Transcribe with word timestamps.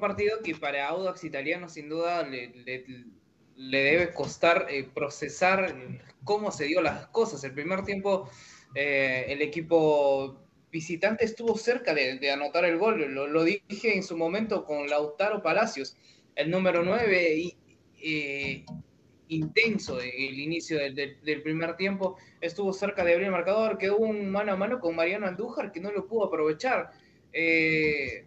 partido 0.00 0.42
que 0.42 0.54
para 0.54 0.88
Audax 0.88 1.24
Italiano 1.24 1.68
sin 1.68 1.88
duda 1.88 2.22
le, 2.22 2.52
debe 3.56 4.12
costar 4.12 4.66
eh, 4.70 4.88
procesar 4.94 5.74
cómo 6.24 6.50
se 6.50 6.64
dio 6.64 6.80
las 6.80 7.06
cosas. 7.08 7.42
El 7.44 7.52
primer 7.52 7.84
tiempo 7.84 8.30
eh, 8.74 9.26
el 9.28 9.42
equipo 9.42 10.44
visitante 10.70 11.24
estuvo 11.24 11.56
cerca 11.56 11.94
de, 11.94 12.30
anotar 12.30 12.64
el 12.64 12.78
gol, 12.78 13.00
lo, 13.14 13.44
dije 13.44 13.96
en 13.96 14.02
su 14.02 14.16
momento 14.16 14.64
con 14.64 14.88
Lautaro 14.88 15.42
Palacios, 15.42 15.96
el 16.34 16.50
número 16.50 16.82
9, 16.82 17.34
y, 17.36 17.56
eh, 18.02 18.64
intenso 19.28 20.00
el 20.00 20.38
inicio 20.38 20.78
del, 20.78 21.42
primer 21.42 21.76
tiempo, 21.76 22.16
estuvo 22.40 22.72
cerca 22.72 23.04
de 23.04 23.12
abrir 23.12 23.26
el 23.26 23.32
marcador, 23.32 23.78
quedó 23.78 23.96
un 23.96 24.30
mano 24.30 24.52
a 24.52 24.56
mano 24.56 24.80
con 24.80 24.94
Mariano 24.94 25.26
Andújar 25.26 25.72
que 25.72 25.80
no 25.80 25.90
lo 25.90 26.06
pudo 26.06 26.26
aprovechar. 26.26 26.90
Eh, 27.32 28.26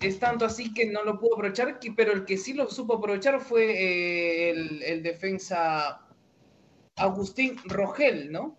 es 0.00 0.18
tanto 0.20 0.44
así 0.44 0.72
que 0.72 0.86
no 0.86 1.02
lo 1.02 1.18
pudo 1.18 1.34
aprovechar, 1.34 1.78
pero 1.96 2.12
el 2.12 2.24
que 2.24 2.36
sí 2.36 2.52
lo 2.52 2.70
supo 2.70 2.94
aprovechar 2.94 3.40
fue 3.40 3.64
eh, 3.64 4.50
el, 4.50 5.02
defensa 5.02 6.06
Agustín 6.96 7.56
Rogel, 7.64 8.30
¿no? 8.30 8.56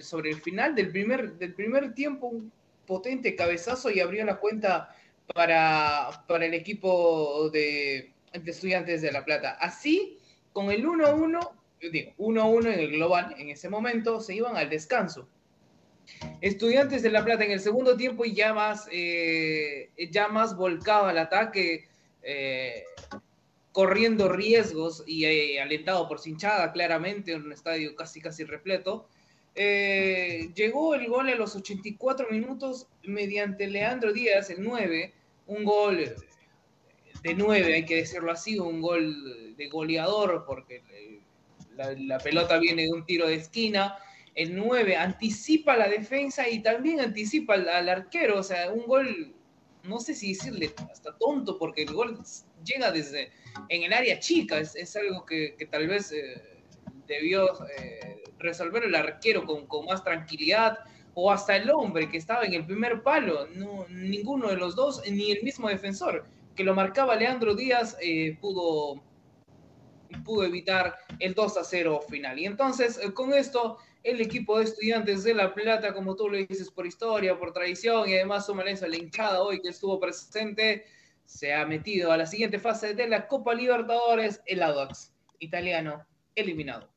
sobre 0.00 0.30
el 0.30 0.40
final 0.42 0.74
del 0.74 0.90
primer, 0.90 1.34
del 1.38 1.54
primer 1.54 1.94
tiempo, 1.94 2.26
un 2.28 2.52
potente 2.86 3.34
cabezazo 3.34 3.90
y 3.90 4.00
abrió 4.00 4.24
la 4.24 4.36
cuenta 4.36 4.94
para, 5.34 6.24
para 6.26 6.44
el 6.44 6.54
equipo 6.54 7.48
de, 7.50 8.12
de 8.32 8.50
Estudiantes 8.50 9.00
de 9.00 9.12
La 9.12 9.24
Plata. 9.24 9.52
Así 9.60 10.18
con 10.52 10.70
el 10.70 10.84
1-1, 10.84 11.50
digo, 11.90 12.12
1-1 12.18 12.72
en 12.72 12.80
el 12.80 12.90
global 12.92 13.34
en 13.38 13.48
ese 13.48 13.70
momento, 13.70 14.20
se 14.20 14.34
iban 14.34 14.58
al 14.58 14.68
descanso. 14.68 15.26
Estudiantes 16.40 17.02
de 17.02 17.10
La 17.10 17.24
Plata 17.24 17.44
en 17.44 17.52
el 17.52 17.60
segundo 17.60 17.96
tiempo 17.96 18.24
y 18.24 18.34
ya 18.34 18.52
más, 18.52 18.88
eh, 18.90 19.90
ya 20.10 20.28
más 20.28 20.56
volcado 20.56 21.06
al 21.06 21.18
ataque, 21.18 21.88
eh, 22.22 22.84
corriendo 23.72 24.28
riesgos 24.28 25.02
y 25.06 25.24
eh, 25.24 25.60
alentado 25.60 26.08
por 26.08 26.20
Cinchada, 26.20 26.72
claramente, 26.72 27.32
en 27.32 27.42
un 27.42 27.52
estadio 27.52 27.94
casi 27.96 28.20
casi 28.20 28.44
repleto. 28.44 29.08
llegó 29.54 30.94
el 30.94 31.06
gol 31.08 31.28
a 31.28 31.34
los 31.34 31.56
84 31.56 32.28
minutos 32.30 32.86
mediante 33.04 33.66
Leandro 33.66 34.12
Díaz, 34.12 34.50
el 34.50 34.62
9, 34.62 35.12
un 35.46 35.64
gol 35.64 36.14
de 37.22 37.34
nueve, 37.34 37.74
hay 37.74 37.84
que 37.84 37.96
decirlo 37.96 38.32
así, 38.32 38.58
un 38.58 38.80
gol 38.80 39.54
de 39.56 39.68
goleador, 39.68 40.44
porque 40.44 40.82
la, 41.76 42.18
pelota 42.18 42.58
viene 42.58 42.82
de 42.82 42.92
un 42.92 43.04
tiro 43.04 43.26
de 43.26 43.36
esquina. 43.36 43.96
El 44.34 44.56
9 44.56 44.96
anticipa 44.96 45.76
la 45.76 45.88
defensa 45.88 46.48
y 46.48 46.62
también 46.62 47.00
anticipa 47.00 47.54
al, 47.54 47.88
arquero, 47.88 48.38
o 48.38 48.42
sea, 48.42 48.70
un 48.72 48.86
gol, 48.86 49.34
no 49.84 50.00
sé 50.00 50.14
si 50.14 50.32
decirle 50.32 50.72
hasta 50.90 51.16
tonto, 51.18 51.58
porque 51.58 51.82
el 51.82 51.92
gol 51.92 52.18
llega 52.64 52.90
desde 52.90 53.30
en 53.68 53.82
el 53.82 53.92
área 53.92 54.18
chica, 54.18 54.58
es, 54.58 54.96
algo 54.96 55.26
que, 55.26 55.56
tal 55.70 55.86
vez 55.86 56.12
eh, 56.12 56.42
debió 57.06 57.46
eh, 57.78 58.22
resolver 58.38 58.84
el 58.84 58.94
arquero 58.94 59.44
con, 59.44 59.66
con, 59.66 59.84
más 59.84 60.02
tranquilidad, 60.02 60.78
o 61.14 61.30
hasta 61.30 61.56
el 61.56 61.70
hombre 61.70 62.08
que 62.08 62.16
estaba 62.16 62.44
en 62.44 62.54
el 62.54 62.64
primer 62.64 63.02
palo, 63.02 63.46
no, 63.48 63.86
ninguno 63.88 64.48
de 64.48 64.56
los 64.56 64.74
dos, 64.74 65.02
ni 65.10 65.30
el 65.30 65.42
mismo 65.42 65.68
defensor 65.68 66.24
que 66.54 66.64
lo 66.64 66.74
marcaba 66.74 67.16
Leandro 67.16 67.54
Díaz, 67.54 67.96
eh, 68.00 68.36
pudo, 68.40 69.02
pudo 70.24 70.44
evitar 70.44 70.96
el 71.22 71.34
2 71.34 71.56
a 71.56 71.64
0 71.64 72.00
final. 72.08 72.38
Y 72.38 72.46
entonces, 72.46 72.98
eh, 72.98 73.12
con 73.14 73.32
esto, 73.32 73.78
el 74.02 74.20
equipo 74.20 74.58
de 74.58 74.64
estudiantes 74.64 75.22
de 75.22 75.34
La 75.34 75.54
Plata, 75.54 75.94
como 75.94 76.16
tú 76.16 76.28
lo 76.28 76.36
dices, 76.36 76.70
por 76.70 76.86
historia, 76.86 77.38
por 77.38 77.52
tradición 77.52 78.08
y 78.08 78.14
además 78.14 78.46
su 78.46 78.52
a 78.52 78.64
la 78.88 78.96
hinchada 78.96 79.40
hoy 79.42 79.60
que 79.60 79.68
estuvo 79.68 80.00
presente, 80.00 80.84
se 81.24 81.54
ha 81.54 81.64
metido 81.64 82.10
a 82.10 82.16
la 82.16 82.26
siguiente 82.26 82.58
fase 82.58 82.94
de 82.94 83.08
la 83.08 83.28
Copa 83.28 83.54
Libertadores, 83.54 84.42
el 84.46 84.62
Audax 84.62 85.12
italiano 85.38 86.04
eliminado. 86.34 86.88